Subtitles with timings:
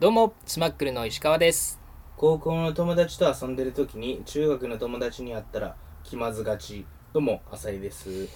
[0.00, 1.80] どうも、スマックルの石川です。
[2.16, 5.74] 高校の友達と遊んでる時に中学の友達に会ったら
[6.04, 8.28] 気まずがちどうも浅井です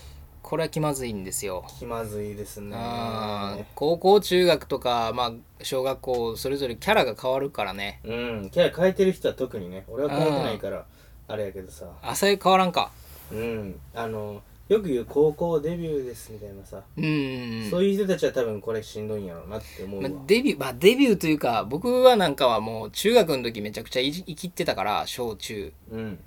[0.42, 1.64] これは気まずいんですよ。
[1.78, 8.00] 気まずいですねあー高校、中学とか、まあ、小学校、それぞれキャラが変わるからね。
[8.02, 10.84] うんキャラ変えてる人は特にね俺は変えてないから
[11.28, 12.90] あれやけどさ浅い変わらんか。
[13.30, 17.68] うんあのよく言う高校デビューですみたいなさ、うん。
[17.70, 25.72] そういう人たちは多分これしんどいんやろうなって思うまわ、あデビュー、まあ、デビューというか、僕はなんかはもう中学の時めちゃくちゃいじ生きってたから、小中。
[25.90, 26.18] うん。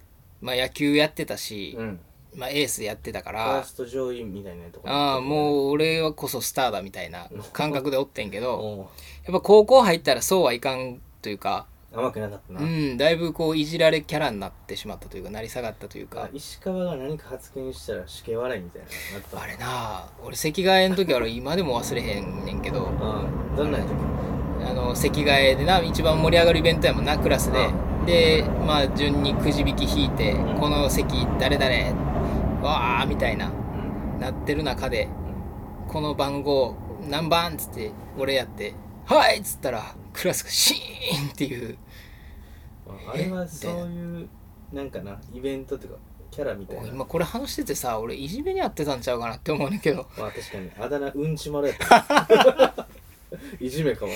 [0.41, 1.99] まあ野球やってたしう、ん。
[2.35, 8.77] まあエースでやってたかファーら、スト上位みたいなとこああ、うもう俺はこそスターだみたいな感覚でおってんけど、 お
[9.23, 11.65] やっぱ高校入ったらそうはいかんというか、
[11.95, 19.41] 甘くなかったな、うん、だいぶこういじられキャラになってしまったというか、なり下がったというか、石川が何か発言したら死刑笑いみたいなのなった。
[19.41, 22.85] あれなあ俺席替えの時は俺今でも忘れへんねんけど。
[22.85, 27.69] うんどんなんやったっあの席替えでな一番盛り上がるイベントやもんなクラスで。
[28.05, 30.59] でまあ順にくじ引き引いてうん。
[30.59, 34.19] この席誰々わーみたいなけうん。
[34.19, 35.07] なってる中で
[35.87, 36.75] この番号
[37.09, 38.73] 何番っつって俺やって
[39.05, 41.77] 「はい!」っつったらクラスがシーンっていう
[42.87, 44.29] あれはそういう
[44.73, 45.99] なんかなイベントっていうか
[46.31, 46.87] キャラみたいな。
[46.87, 50.05] 今これ話しててさ俺いじめにあってたんちゃうかなって思うねんけど。
[50.17, 50.69] まあ確かに。
[50.77, 52.87] あだ名うんち丸やった。
[53.59, 54.11] いじめかも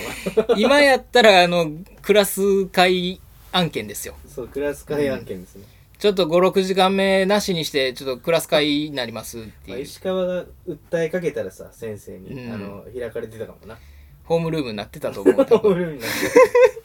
[0.48, 0.56] な。
[0.56, 3.20] 今やったらあのクラス会
[3.52, 4.14] 案件ですよ。
[4.26, 5.64] そうクラス会案件ですね、
[5.98, 12.52] ちょっと56時間目なしにしてちょっとクラス会になりますってまあ、いう石川が訴えかけたらさ先生に、うん。
[12.52, 13.78] あの開かれてたかもな。
[14.24, 15.46] ホームルームになってたと思う。
[15.46, 16.79] 多分俺になって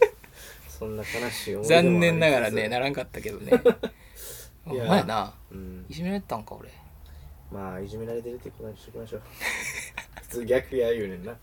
[0.78, 3.52] そんな悲しい思い出もありつつ残念ながらねならんかったけどね。
[4.66, 5.86] お前なうん。
[5.88, 6.70] いじめられてたんか俺。
[7.52, 9.22] まあいじめられてるってことにしときましょう。
[10.24, 11.38] 普通逆や言うねんな、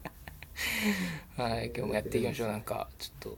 [1.37, 2.49] はい今日もやっていきましょう。
[2.49, 3.33] なんかちょっ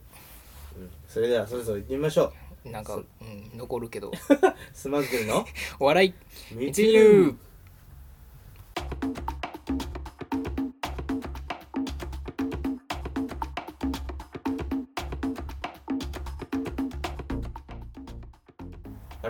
[0.76, 2.32] うん、それではそろそろ行ってみましょ
[2.64, 4.08] となんか、うん、残るけど。
[4.10, 4.12] う
[4.72, 5.46] スマックルの？
[5.78, 6.14] お笑い。
[6.52, 7.36] 密密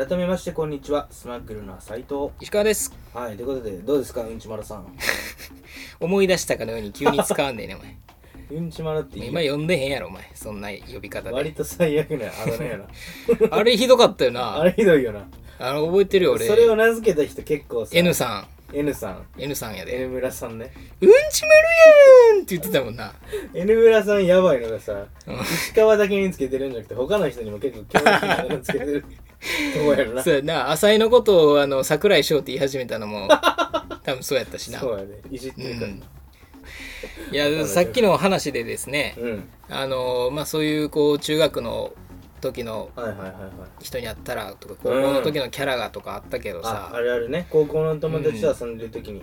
[0.06, 1.06] 改めましてこんにちは。
[1.10, 2.28] スマックルの斉藤。
[2.38, 2.94] 石川です。
[3.14, 4.86] はいということでどうですかうんちまるさん。
[5.98, 7.96] 思い出したかのように急に使わんでねお前。
[8.50, 10.30] うんちまるって今呼んでへんやろお前。
[10.34, 11.34] そんな呼び方で。
[11.34, 12.86] 割と最悪なあだ名やな。
[13.50, 15.26] あれひどかったよ あなれひどいよな。
[15.58, 16.46] あの覚えてるよ俺。
[16.48, 18.46] それを名付けた人結構さ N さん。
[18.74, 19.26] N さん。
[19.38, 20.02] N さんやで。
[20.02, 20.70] N 村さんね。
[21.00, 23.14] うんちまるやんって言ってたもんな。
[23.54, 25.40] N 村さんやばいのがさうん。
[25.40, 29.04] 石川だけにつけてるんじゃなくて他の人にも結構興味あるのつけてる
[29.74, 30.22] と思うやろな。
[30.22, 30.70] そうやな。
[30.70, 33.28] 浅井のことをあの桜井翔って言い始めたのも
[34.02, 34.80] 多分そうやったしな。
[34.80, 35.20] そうやね。
[35.30, 35.86] いじってるから。
[35.88, 36.02] うん。
[37.30, 39.48] いやさっきの話でですねうん。
[39.68, 41.92] あのまあそういうこう中学の
[42.40, 42.90] 時の
[43.80, 47.46] 人に会ったらとか高校の時のキャラがとかあったけどあさ、あるあるね。
[47.50, 49.22] 高校の友達と遊んでる時に、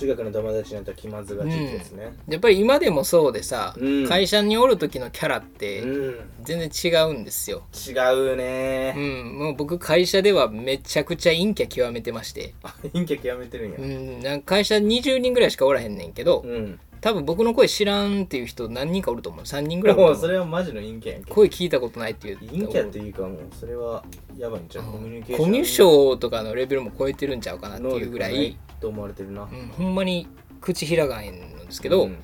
[0.00, 2.14] 中学の友達になったら気まずがちですね。
[2.26, 4.08] やっぱり今でもそうでさ、うん。
[4.08, 7.92] 会社におる時のキャラっうてん、全然違うんですよ、違
[8.32, 8.94] うね。
[8.96, 13.78] うん、もう僕会社ではめちゃくちゃ陰キャ極めてまして、あ 陰キャ極めてるんや。
[13.78, 19.44] うん、なんか会社20人ぐらいしかおらへんねんけど、うん多分僕の声知らんっていう人何人かおると思う。
[19.44, 21.32] 3人ぐらいおもうそれはマジの陰キャやんけ。
[21.32, 22.38] 声聞いたことないっていう。
[22.38, 24.04] 陰キャっていうかもうそれは
[24.36, 25.46] やばいんちゃう、コミュニケーション。
[25.46, 30.26] コミュ障とかのレベルも超えてるんちゃうかなっていうぐら能力がないい、と思われてるな、うん、ほんまに
[30.60, 32.18] 口開かへんんですけど、うん。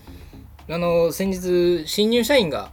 [0.68, 2.70] あの先日新入社員が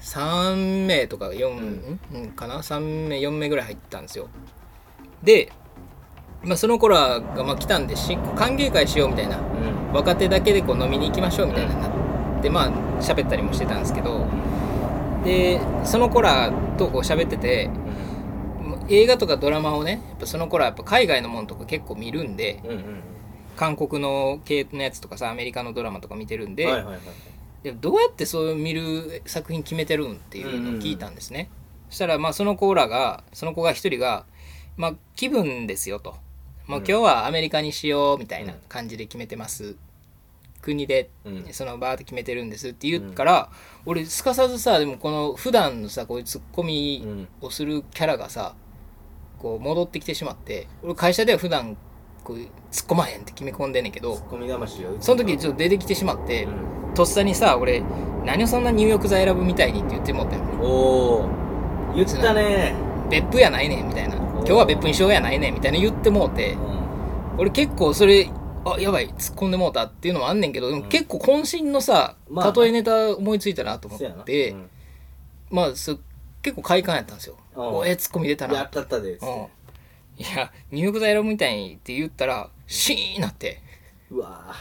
[0.00, 2.30] 3名とか4、うん。
[2.32, 4.28] かな？3名4名ぐらい入ったんですよ。
[5.22, 5.52] で、
[6.42, 9.38] まあ、その子らがまあ来たんでし歓迎会しようみたいな。
[9.38, 9.92] うん。
[9.92, 11.88] 若手だけでこう飲みに行きましょうみたいなな
[12.38, 12.70] ってまあ
[13.00, 14.26] 喋ったりもしてたんですけど。
[15.24, 17.68] でその子らとこう喋ってて
[18.88, 23.02] 映画とかドラマをねやっぱその子らやっぱ海外のものとか結構見るんでうんうん
[23.56, 27.00] 韓国の系のやつとかさアメリカのドラマとか見てるんで、はいはいはい
[27.62, 31.50] でどうやってそういう見る作品決めてるんっていうのを聞いたんですね、
[31.90, 34.24] そしたらまあその子らがその子が一人が
[34.78, 36.16] 「まあ、気分ですよ」と
[36.70, 36.86] 「もううん。
[36.88, 39.76] 今日はアメリカにしよう」みたいな感じで決めてます、
[40.62, 41.46] 国でうん。
[41.52, 43.50] そのバーって決めてるんですって言うから、
[43.86, 47.28] 俺すかさずさでもこの普段のさこういうツッコミうん。
[47.40, 48.54] をするキャラがさ
[49.38, 51.76] こう戻ってきてしまって俺会社では普段
[52.22, 52.48] こう突っ
[52.88, 54.16] 込まへんって決め込んでんねんけど
[55.00, 56.94] その時ちょっと出てきてしまって、うん。
[56.94, 57.82] とっさにさ俺
[58.24, 61.28] 何をそんな入浴剤選ぶみたいにって言ってもったよおお
[61.96, 62.74] 言ったね。
[63.08, 66.54] 別府やないねんみたいな今日は別府にしようやないねんみたいな言ってもうて。
[66.54, 66.80] うん。
[67.38, 68.28] 俺結構それ
[68.64, 74.70] あやばい突っ込んでもうたっていうのもあんねんけどでもうん結構渾身のさ、まあ例えネタ思いついたなと思って、うん。
[75.50, 75.98] まあそ
[76.42, 77.62] 結構快感やったんですよ「うん。
[77.78, 79.46] おえツッコミ出たな」やったったでっつっうん。
[80.16, 83.62] ていや入浴剤選ぶみたいにって言ったらシーンなって。
[84.10, 84.54] うわ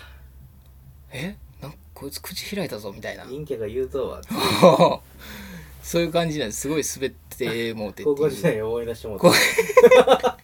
[1.11, 3.25] 「えなんかこいつ口開いたぞ」みたいな。
[3.25, 4.21] 陰キャが言うとは
[5.89, 6.61] そういう感じなんです。
[6.61, 8.15] すごい滑ってもうてっていう。
[8.15, 9.33] 高校時代を思い出してもらこ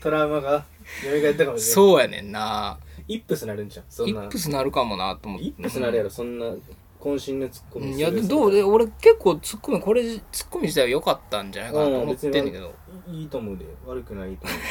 [0.00, 0.64] トラウマが
[1.02, 2.78] 蘇ったかもしれないそうやねんな。
[3.08, 4.22] イップスなるんじゃんそんな。
[4.22, 5.46] イップスなるかもなと思って。
[5.48, 6.46] イップスなるやろそんな。
[7.00, 7.98] 渾身のツッコミうん。
[7.98, 12.72] いやどうで俺結構ツッコミこれツッコミ自体は良かったんじゃないかなと思ってんだけど。
[13.10, 13.64] いいと思うで。
[13.84, 14.58] 悪くないと思う。
[14.58, 14.64] で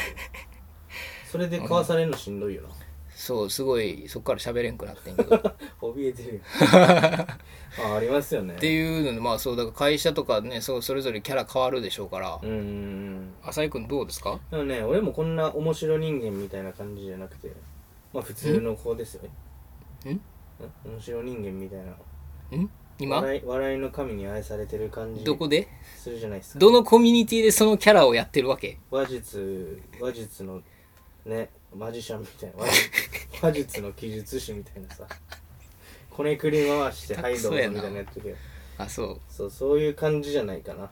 [1.30, 2.68] それでかわされるのしんどいよな
[3.16, 5.36] そうすごいそっから喋れんくなってんけど。
[5.36, 5.40] っ
[5.80, 6.40] 怯えてるよ。
[7.82, 8.54] あありますよね。
[8.56, 12.38] ていうのでまあそうだから会社とかねそうそれぞれキャラ変わるでしょうから。
[12.42, 14.38] うん浅井君どうですか？
[14.50, 17.50] でもね俺もこんな面白人間みたいな感じじゃなくて
[18.12, 19.22] まあ普通の子ですよ
[20.04, 20.12] ね。
[20.12, 20.20] んん？
[20.84, 22.56] 面白人間みたいな。
[22.58, 23.16] ん今？
[23.16, 25.68] 笑い笑いの神に愛されてる感じどこで？
[25.96, 26.58] するじゃないですか。
[26.60, 28.78] どのコミュニティでそのキャラをやってるわけ？
[28.90, 30.62] 話術話術の
[31.24, 32.64] ねマジシャンみたいな。
[33.42, 35.06] 話術の記述師みたいなさ。
[36.10, 38.36] こねくり回して「はいどうぞ」みたいなやってるけど。
[38.78, 39.20] あそう。
[39.28, 40.90] そうそういう感じじゃないかな。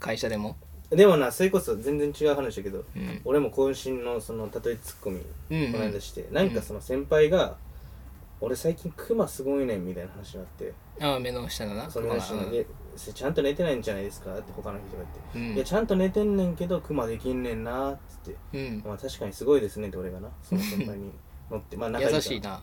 [0.00, 0.56] 会社でも？
[0.90, 3.20] でもなそれこそ全然違う話だけどうん。
[3.24, 5.20] 俺も渾身のその例えツッコミ
[5.50, 5.72] うんうん。
[5.72, 7.56] この間して、なんかその先輩が
[8.40, 12.66] 「俺最近クマすごいねん」みたいな話になってああ目の下のなその話う
[13.02, 15.54] んで「ちゃんと寝てないんじゃないですか?」って他の人が言って「うん。
[15.56, 18.36] いやちゃんと寝てんねんけどクマできんねんな」っつって。
[18.52, 18.82] うん。
[18.84, 21.12] まあ確かにすごいですねって俺がなその先輩に。
[21.50, 21.76] 乗って。
[21.76, 22.60] まあ仲優しいな。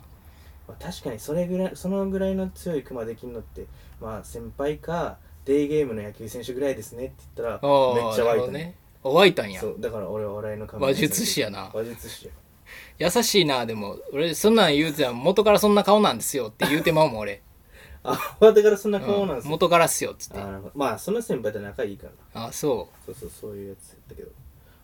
[0.68, 3.66] まあ、確かにそれぐらいそのぐらいの強いクマできんのって
[4.00, 8.48] まあ先輩かデーゲームの野球選手ぐらいですねって言ったらああめっちゃ湧いた。
[8.52, 8.76] ね。
[9.04, 9.60] 湧いたんや。
[9.60, 11.70] そうだから俺は笑いの神話術師やな。
[11.74, 12.32] 話術師や。
[13.00, 13.98] 優しいなでも。
[14.14, 17.42] 俺そんなん言うてたら元からそんな顔なんですよって言うてまうもん俺
[18.04, 20.40] あだからそんな顔なんですよ、うん元からっすよっつって。
[20.40, 22.42] あまあその先輩と仲いいから。
[22.42, 24.30] なあそそうそうそういうやつやったけど。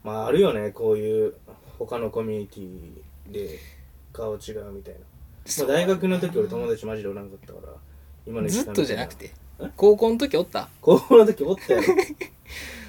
[0.03, 1.35] まああるよねこういう
[1.77, 3.59] 他のコミュニティで
[4.13, 4.99] 顔違うみたいな。
[5.45, 7.73] そうまあ大学の時俺友達マジでおらんかったから
[8.25, 9.27] 今のうずっとじゃなくて。
[9.27, 9.33] て
[9.75, 10.69] 高校の時おった？
[10.79, 11.81] 高校の時おったよ。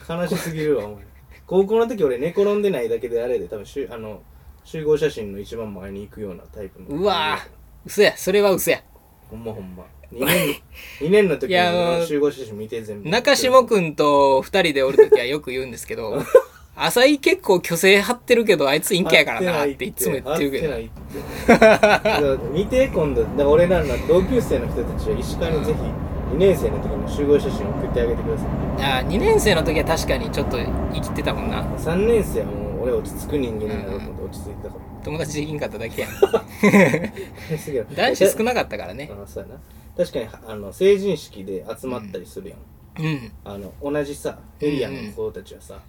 [0.09, 1.05] 悲しすぎるわお前。
[1.47, 4.23] 高校の時俺寝転んでないだけであれで多分しゅあの
[4.63, 6.87] 集合写真の一番前に行くようなタイプの。
[7.01, 7.39] うわ
[7.85, 8.17] 嘘や。
[8.17, 8.85] それは嘘や。
[9.29, 10.57] ほんまほんま2年
[11.01, 13.09] 二年の時の集合写真見て全部。
[13.09, 16.19] 中下くんと二人でおる時はよく言うんですけど
[16.77, 20.69] 浅井結構虚勢張ってるけどあいつ陰キャやからなっていつも言ってるけど。
[20.73, 25.79] 会ってないって見て今度だから俺らの同級生の人たちは石川にぜひ
[26.35, 28.47] 2年生の時の集合写真送ってあげてください。
[28.83, 30.59] あ2年生の時は確かにちょっと
[30.95, 31.63] 生きてたもんな。
[31.77, 35.05] 3年生はもう俺落ち着く人間になろうと思って落ち着いてたから。
[35.05, 36.11] 友達できんかっただけやん。
[37.59, 39.11] すげえ男子少なかったからね。
[39.13, 39.61] あそうやな
[40.01, 42.59] 確かにあの成人式で集まったりするやん、
[43.05, 43.33] うん。
[43.45, 45.81] あの同じさエリアの子たちはさ、うん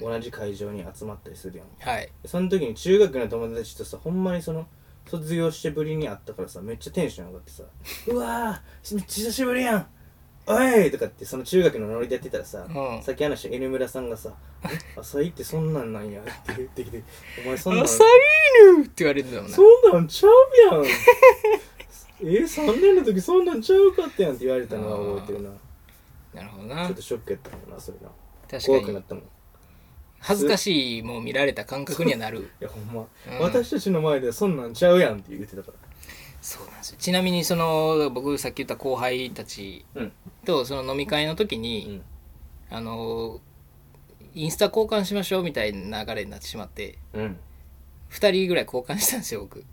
[0.00, 1.66] 同じ会場に集まったりするやん。
[1.78, 2.10] はい。
[2.26, 4.66] その時に中学の友達とさほんまにその
[5.06, 7.62] 卒業してぶりに会ったからさめっちゃテンション上がってさ
[8.08, 9.86] 「うわーめっちゃ久しぶりやん
[10.46, 10.52] お
[10.84, 13.02] い!」とかってその中学のノリでやってたらさ、うん。
[13.02, 14.34] さっき話した N 村さんがさ
[14.66, 17.02] 「え浅井ってそんなんなんや」って言ってきて
[17.46, 19.56] 「お前そんなん浅いぬって言われてたもんな。
[19.56, 20.84] そんなんちゃうやん
[22.22, 25.50] え3年の時そんなんちゃうかったやんって言われたのは覚えてるな。
[26.34, 26.86] なるほどな。
[26.86, 28.08] ちょっとショックやったもんなそれな。
[28.48, 28.62] 確かに。
[28.66, 29.24] 怖くなったもん。
[29.24, 29.26] い
[30.22, 32.50] 恥ずかしいもん見られた感覚にはなる。
[32.60, 33.38] やほんま、うん。
[33.40, 35.78] 私たちの前ではそんなんちゃうやんって言ってたから。
[36.42, 36.96] そうなんですよ。
[36.98, 40.12] ちなみにその僕さっき言った後輩たちうん。
[40.44, 42.02] とその飲み会の時うに、ん。
[42.70, 43.40] あの
[44.34, 47.38] インスタ交換しましょうみたいな流れになってしまってうん。
[48.10, 49.64] 2人ぐらい交換したんですよ僕。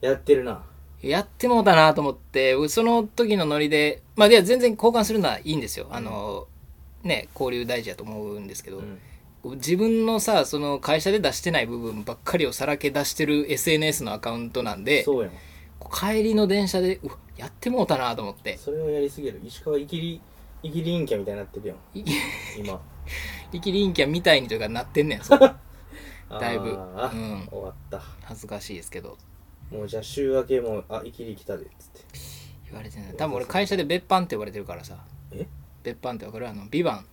[0.00, 0.64] やってるな
[1.02, 5.88] やってもうたなと思ってその時のノリでまあいや全然交換するのはいいんですよ。
[5.90, 6.46] あの、
[7.02, 8.98] ね交流大事だと思うんですけど、うん。
[9.56, 15.06] 自分のさその会社で出してない部分ばっかりをさらけ出してる SNS のアカウントなんで
[15.90, 18.58] 帰りの電車でうわやってもうたなと思って。
[18.58, 20.20] それをやりすぎる石川いきり
[20.62, 21.98] いきり陰キャみたいになってるやん。
[21.98, 22.04] い
[22.58, 22.78] 今。
[23.52, 25.38] 生きりんきゃみたいにというかなってんねんそう
[26.28, 26.68] だいぶ。
[26.68, 27.48] うん。
[27.50, 28.02] 終わった。
[28.24, 29.16] 恥ずかしいですけど
[29.70, 32.00] もうじゃあ週明けもあいきり来たでっつって。
[32.66, 33.14] 言われてない。
[33.16, 34.96] 多分俺会社で別班って呼ばれてるからさ。
[35.32, 35.46] え？
[35.82, 36.48] 別班ってわかる？
[36.48, 37.06] あの「ビバン。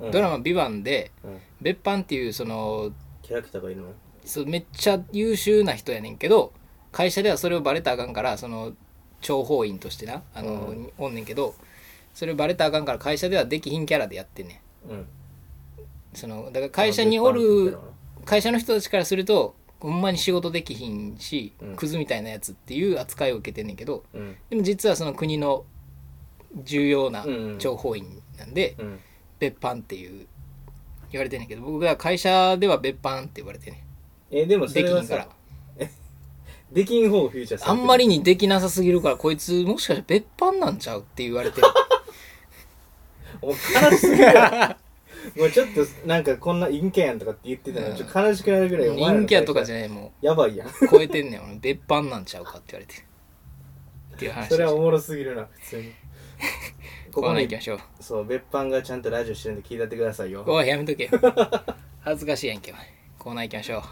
[0.00, 0.10] うん。
[0.10, 1.38] ドラマ「ビバンでうん。
[1.60, 2.92] 別班っていうその
[3.22, 3.88] キャラクターがいるの？
[4.24, 6.52] そうめっちゃ優秀な人やねんけど
[6.92, 8.72] 会社ではそれをバレたらあかんからその
[9.20, 10.92] 諜報員としてなあの、うん。
[10.98, 11.54] おんねんけど
[12.14, 14.96] それをバレたらあかんから会社ではできひんキャラでやってんねうん。
[14.98, 15.06] ん
[16.14, 17.76] そのだから会社におる
[18.24, 21.76] 会社の人たちからするとほんまに仕事できひんし、うん。
[21.76, 24.36] クズみたいなやつっていう扱いを受けてんねんけどうん。
[24.50, 25.64] でも実はその国の
[26.62, 27.32] 重要なうん。
[27.32, 29.00] うん諜報員なんで、うん。
[29.38, 30.26] 別班っていう
[31.10, 33.84] 言われてんねんけど僕が会社では別班って言われてんね
[34.30, 35.22] えでもそれはできひんから。
[35.24, 35.28] さ
[36.72, 41.66] できん方をフューチャーあんまりにできなさすぎるからこいつもしかして別班なんちゃうって言われてる。
[43.42, 44.76] もう悲しすぎるわ
[45.36, 50.68] もうちょっとなんかこんな陰キャやんとかって言ってたのちょっと悲しくなるぐらいお前らの人気やとかじゃゃないもやばいやん。
[50.68, 51.56] う超えてんねん俺。
[51.56, 53.00] 別班なんちゃうかって言われて。
[53.00, 53.04] る
[54.14, 54.48] っていう話。
[54.48, 55.92] それはおもろすぎるな普通に。
[57.12, 57.80] ここにコーナー行きましょう。
[58.00, 60.44] そう別班がちゃんとラジオしてるんで聞いてってくださいよ。
[60.46, 61.10] おいやめとけよ。
[62.00, 62.86] 恥ずかしいやんけお前。
[63.18, 63.82] コーナー行きましょ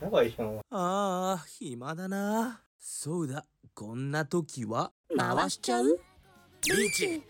[0.00, 0.04] う。
[0.04, 0.58] やばいやんお前。
[0.70, 2.62] ああ、暇だな。
[2.78, 3.44] そうだ、
[3.74, 6.00] こんな時は回しちゃう？
[6.64, 7.22] リーチ。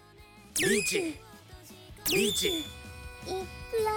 [0.60, 1.27] リーチ
[2.10, 2.48] リーチ。
[2.48, 3.34] いく
[3.84, 3.92] ら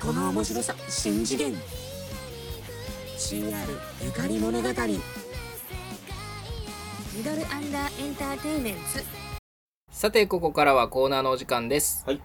[0.00, 1.54] この面白さ、新次元
[3.18, 3.52] CR
[4.02, 4.68] ゆかり物語。
[4.68, 4.74] ミ
[7.22, 9.04] ドルアンダーエンターテイメンツ。
[9.90, 12.04] さてここからはコーナーのお時間です。
[12.06, 12.20] はい。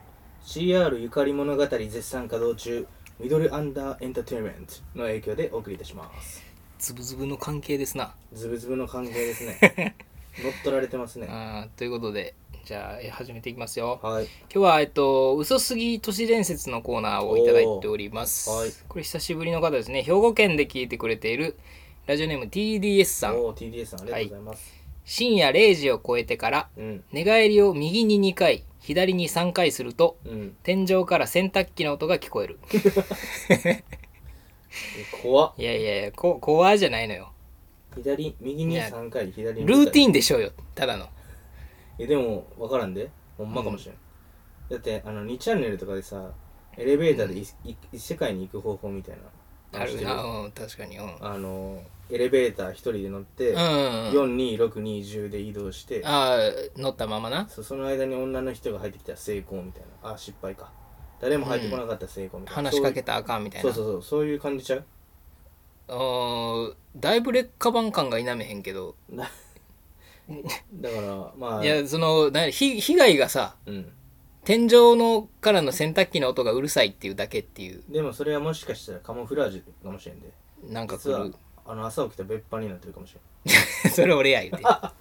[0.45, 2.87] CR ゆかり物語絶賛稼働中。
[3.19, 6.48] ミドルアンダーエンターテインメントの影響でお送りいたします
[6.79, 8.13] ズブズブの関係ですな。
[8.31, 9.95] ズブズブの関係ですね。
[10.41, 11.27] 乗っ取られてますね。
[11.29, 13.99] あーということでじゃあえ始めていきますよ。
[14.01, 14.23] はい。
[14.23, 18.71] 今日はえっと嘘すぎ都市伝説のコーナーをいただいております、はい。
[18.87, 20.03] これ久しぶりの方ですね。
[20.03, 21.57] 兵庫県で聞いてくれている
[22.07, 23.35] ラジオネーム TDS さん。
[23.35, 27.03] TDS さんありがとうございます、深夜0時を超えてからうん。
[27.11, 30.55] 寝返りを右に2回左に3回するとうん。
[30.63, 32.57] 天井から洗濯機の音が聞こえる
[35.21, 35.53] 怖っ。
[35.57, 37.31] いやいやいやこ怖じゃないのよ。
[38.03, 40.51] 左右にいや3回左にルーティンンでしょうよ。
[40.75, 41.07] ただの。
[41.97, 43.09] えでも分からんで。
[43.37, 43.95] ほんまかもしれん、
[44.69, 46.29] だってあの2チャンネルとかでさ
[46.77, 49.17] エレベーターでいい異世界に行く方法みたい
[49.71, 50.97] なある知ってなうん確かに。
[50.97, 51.15] うん。
[51.21, 53.61] あのエレベーター一人で乗って、うん。
[53.61, 57.47] うん426210で移動してああ乗ったままな。
[57.47, 60.11] そうその間に女の人が入ってきたら成功みたいな。
[60.11, 60.71] あ失敗か
[61.21, 63.73] 誰も入ってこなかったら成功みたいな、話しかけたらあかんみたいな。
[63.73, 64.03] そうそうそう。
[64.03, 64.83] そういう感じちゃう？
[65.89, 68.95] あーだいぶ劣化版感が否めへんけど。
[69.11, 69.29] だ
[70.73, 71.65] だからまあ。
[71.65, 73.91] いやそのなひ被害がさうん。
[74.45, 77.83] 天井のからの洗濯機の音がうるさいっていうだけっていう。
[77.89, 80.29] でもそれはもしかしたらカモフラージュかもしれんで。
[80.67, 81.35] なんか来実はる
[81.65, 83.91] あの朝起きた別班になってるかもしれん。
[83.91, 84.63] それ俺や言うて。
[84.65, 84.93] あ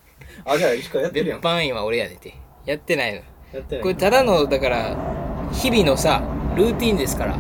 [0.59, 1.41] じゃあ石川やってる別やん。
[1.41, 2.35] 班員は俺やでて。
[2.67, 3.21] やってないの。
[3.53, 3.83] やってない。
[3.83, 5.18] これただのだから
[5.53, 6.23] 日々のさ
[6.57, 7.39] ルーティンですから。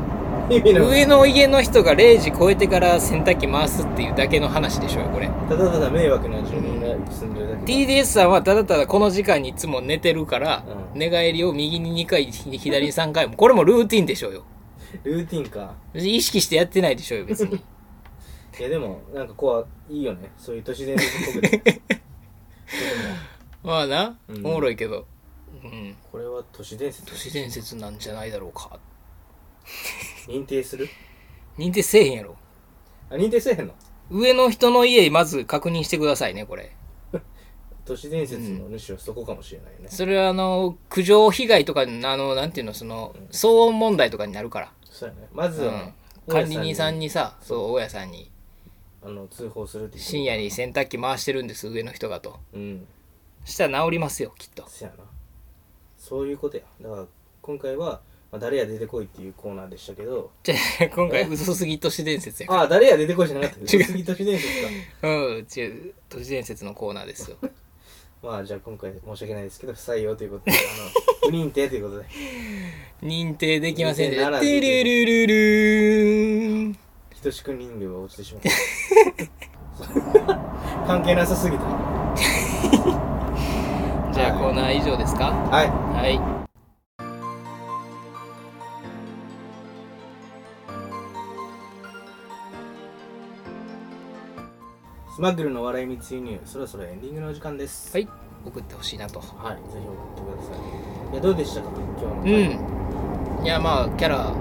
[0.50, 5.28] 上の家の人が0時超えてから洗濯機回すっていうだけの話でしょうよこれ。
[5.46, 10.98] ただただ迷惑な住人が住んでるだけ TDS さんはただただこの時間にいつも寝てるから、うん。
[10.98, 14.44] 寝返りを右に2回左に3回もこれもルーティンでしょうよ。
[15.04, 15.74] ルーティンか。
[15.94, 17.56] 意識してやってないでしょうよ別に。
[17.56, 20.30] いやでもなんかこういいよね。
[20.38, 21.82] そういう都市伝説っぽく て
[23.62, 24.46] まあな、うん。
[24.46, 25.06] おもろいけど
[25.64, 25.96] うん。
[26.10, 27.10] これは都市伝説？
[27.10, 28.78] 都市伝説なんじゃないだろうか。
[30.26, 30.88] 認定する？
[31.56, 32.36] 認定せえへんやろ。
[33.10, 33.74] あ認定せえへんの？
[34.10, 36.74] 上の人の家まず確認してくださいねこれ。
[37.84, 45.28] 都市伝説の主はそこかもしれないよね、それはあの苦情被害とかあのなんていうのその騒音問題とかになるから、そうやね。
[45.32, 45.94] まずはね、
[46.26, 48.30] うん、管理人さんににさそう大家さんに。
[49.00, 52.40] あの通報するって深夜に洗濯機回してるんです上の人がと。
[52.52, 52.86] うん。
[53.44, 54.68] したら治りますよきっと。
[54.68, 55.04] そやな
[56.08, 56.62] そういうことや。
[56.80, 57.04] だから
[57.42, 58.00] 今回は、
[58.32, 60.30] まあ、誰や出てこいっていうコーナーでしたけど。
[60.42, 64.68] じゃあ今回嘘すぎ都市伝説やかああ誰や出てこいじゃなかった違う次都市伝説か。
[65.02, 67.36] らうん違う都市伝説のコーナーですよ。
[68.22, 72.06] まあじゃあ今回申し訳ないですけど不採用ということであの 不認定ということで。
[73.02, 74.40] 認定できませんでした。
[74.40, 76.78] テルルルルーン。
[77.14, 78.42] ひとしく人形が落ちてしまっ
[80.24, 80.36] た。
[80.86, 81.97] 関係なさすぎた
[84.18, 85.26] じゃあコーナー以上ですか？
[85.26, 85.68] はい。
[85.68, 86.18] はい。
[95.14, 97.96] スマッグルの笑い密輸入そろそろエンディングのお時間です。
[97.96, 98.08] はい。
[98.44, 99.20] 送ってほしいなと。
[99.20, 101.12] はい、ぜひ送ってください。
[101.12, 103.42] いや、どうでしたか、今日のう回。
[103.42, 103.46] ん。
[103.46, 104.34] いやまあキャラ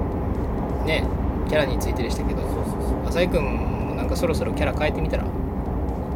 [0.88, 1.04] ね
[1.48, 2.42] キャラについてでしたけど。
[2.42, 3.08] そうそうそう。
[3.10, 5.26] 浅井君もなんかそろそろキャラ変えてみたら？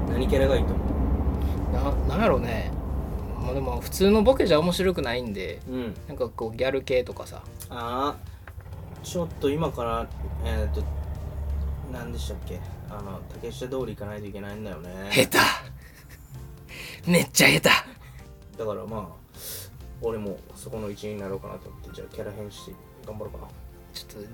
[0.09, 0.83] 何キャラがいいと思
[2.07, 2.71] ななんやろうね
[3.41, 5.95] まあでも普通のボケじゃ面白くないんでううん。
[6.07, 10.07] なんかこうギャル系とかさああ、ちょっと今から、
[10.45, 10.83] えっ、と、
[11.91, 12.59] 何でしたっけ？
[12.89, 14.89] あの、竹下通り行かないといけないんだよね。
[15.11, 17.69] 下手めっちゃ下手
[18.57, 19.05] だからまあ、
[20.01, 22.73] 俺もそこの一員になろうかなと思って、じゃあキャラ変して
[23.05, 23.47] 頑張ろうかな。
[23.93, 24.29] ちょっと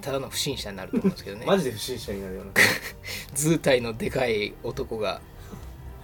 [0.00, 2.52] ただの不審者になると思うんですけどね マジで不審者になるような。
[3.34, 5.20] 図体のでかい男が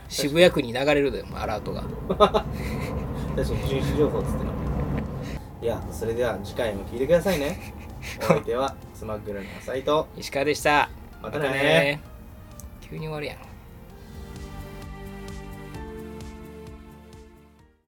[0.08, 1.82] 渋谷区に流れるでアラートが。
[2.08, 2.44] 確か
[3.36, 4.50] に巡視情報っつってな
[5.60, 7.72] いやそれでは次回も聞いてくださいね。
[8.22, 10.04] お相手はスマッグルの斉藤。
[10.16, 10.88] 石川でした。
[11.22, 12.00] またね。
[12.80, 13.48] 急に終わるやん